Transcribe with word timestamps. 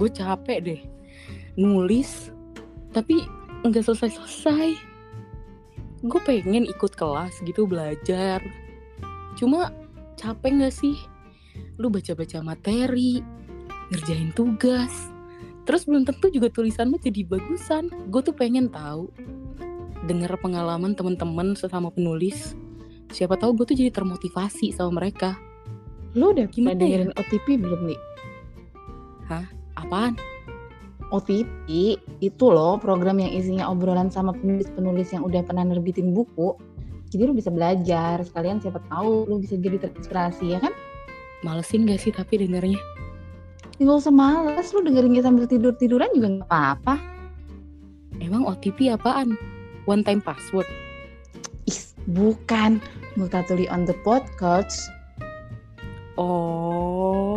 gue 0.00 0.08
capek 0.08 0.58
deh. 0.64 0.80
Nulis 1.60 2.32
tapi 2.96 3.20
nggak 3.68 3.84
selesai-selesai. 3.84 4.72
Gue 6.00 6.20
pengen 6.24 6.64
ikut 6.64 6.96
kelas 6.96 7.44
gitu 7.44 7.68
belajar. 7.68 8.40
Cuma 9.36 9.68
capek 10.16 10.56
nggak 10.56 10.72
sih? 10.72 10.96
Lu 11.76 11.92
baca-baca 11.92 12.40
materi 12.40 13.20
ngerjain 13.92 14.32
tugas. 14.32 15.12
Terus 15.68 15.84
belum 15.84 16.08
tentu 16.08 16.32
juga 16.32 16.48
tulisan 16.48 16.88
lu 16.88 16.96
jadi 16.96 17.28
bagusan. 17.28 17.92
Gue 18.08 18.24
tuh 18.24 18.32
pengen 18.32 18.72
tahu. 18.72 19.12
Dengar 20.08 20.32
pengalaman 20.40 20.96
teman-teman 20.96 21.52
sesama 21.52 21.92
penulis. 21.92 22.56
Siapa 23.12 23.36
tahu 23.36 23.60
gue 23.60 23.66
tuh 23.68 23.76
jadi 23.76 23.92
termotivasi 23.92 24.72
sama 24.72 25.04
mereka. 25.04 25.36
Lu 26.16 26.32
udah 26.32 26.48
Gimana 26.48 26.74
pernah 26.74 26.80
dengerin 26.80 27.12
OTP 27.14 27.46
belum 27.60 27.80
nih? 27.86 28.00
Apaan 29.82 30.14
OTP 31.10 31.98
itu 32.22 32.46
loh 32.46 32.78
program 32.78 33.18
yang 33.18 33.34
isinya 33.34 33.66
obrolan 33.66 34.08
sama 34.08 34.30
penulis-penulis 34.30 35.10
yang 35.10 35.26
udah 35.26 35.42
pernah 35.42 35.66
nerbitin 35.66 36.14
buku. 36.14 36.54
Jadi 37.10 37.26
lu 37.26 37.34
bisa 37.34 37.50
belajar, 37.50 38.22
sekalian 38.22 38.62
siapa 38.62 38.78
tahu 38.86 39.26
lu 39.26 39.42
bisa 39.42 39.58
jadi 39.58 39.82
terinspirasi 39.82 40.54
ya 40.54 40.62
kan? 40.62 40.70
malesin 41.40 41.88
gak 41.88 42.00
sih 42.00 42.12
tapi 42.12 42.36
dengernya 42.36 42.80
Tinggal 43.80 43.96
usah 43.96 44.12
males, 44.12 44.76
lu 44.76 44.84
dengerinnya 44.84 45.24
sambil 45.24 45.48
tidur-tiduran 45.48 46.12
juga 46.12 46.28
nggak 46.36 46.48
apa-apa. 46.52 47.00
emang 48.20 48.44
OTP 48.44 48.92
apaan 48.92 49.40
one 49.88 50.04
time 50.04 50.20
password 50.20 50.68
Is, 51.64 51.96
bukan. 52.12 52.84
Multatuli 53.16 53.64
on 53.72 53.88
the 53.88 53.96
podcast. 54.04 54.92
oh 56.20 57.29